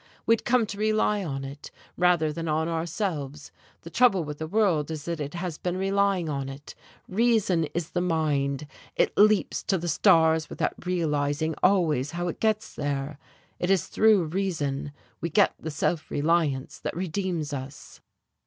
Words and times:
We'd 0.25 0.45
come 0.45 0.65
to 0.65 0.79
rely 0.79 1.23
on 1.23 1.43
it 1.45 1.69
rather 1.95 2.33
than 2.33 2.47
on 2.47 2.67
ourselves 2.67 3.51
the 3.81 3.91
trouble 3.91 4.23
with 4.23 4.39
the 4.39 4.47
world 4.47 4.89
is 4.89 5.05
that 5.05 5.19
it 5.19 5.35
has 5.35 5.59
been 5.59 5.77
relying 5.77 6.27
on 6.27 6.49
it. 6.49 6.73
Reason 7.07 7.65
is 7.75 7.91
the 7.91 8.01
mind 8.01 8.65
it 8.95 9.15
leaps 9.15 9.61
to 9.65 9.77
the 9.77 9.87
stars 9.87 10.49
without 10.49 10.87
realizing 10.87 11.53
always 11.61 12.09
how 12.17 12.27
it 12.29 12.39
gets 12.39 12.73
there. 12.73 13.19
It 13.59 13.69
is 13.69 13.85
through 13.85 14.23
reason 14.25 14.91
we 15.21 15.29
get 15.29 15.53
the 15.59 15.69
self 15.69 16.09
reliance 16.09 16.79
that 16.79 16.97
redeems 16.97 17.53
us." 17.53 18.01